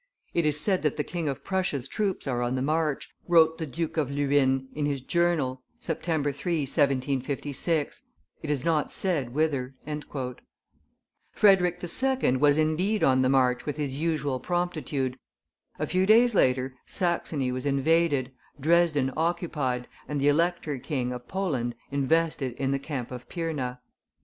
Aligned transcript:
"It 0.33 0.47
is 0.47 0.59
said 0.59 0.81
that 0.81 0.97
the 0.97 1.03
King 1.03 1.29
of 1.29 1.43
Prussia's 1.43 1.87
troops 1.87 2.25
are 2.25 2.41
on 2.41 2.55
the 2.55 2.63
march," 2.63 3.13
wrote 3.27 3.59
the 3.59 3.67
Duke 3.67 3.97
of 3.97 4.09
Luynes 4.09 4.63
in 4.73 4.87
his 4.87 4.99
journal 4.99 5.61
(September 5.79 6.31
3, 6.31 6.61
1756); 6.61 8.01
"it 8.41 8.49
is 8.49 8.65
not 8.65 8.91
said 8.91 9.31
whither." 9.35 9.75
Frederick 11.31 11.83
II. 11.83 12.37
was 12.37 12.57
indeed 12.57 13.03
on 13.03 13.21
the 13.21 13.29
march 13.29 13.67
with 13.67 13.77
his 13.77 13.99
usual 13.99 14.39
promptitude; 14.39 15.19
a 15.77 15.85
few 15.85 16.07
days 16.07 16.33
later, 16.33 16.73
Saxony 16.87 17.51
was 17.51 17.67
invaded, 17.67 18.31
Dresden 18.59 19.13
occupied, 19.15 19.87
and 20.07 20.19
the 20.19 20.29
Elector 20.29 20.79
king 20.79 21.11
of 21.11 21.27
Poland 21.27 21.75
invested 21.91 22.53
in 22.53 22.71
the 22.71 22.79
camp 22.79 23.11
of 23.11 23.29
Pirna. 23.29 23.77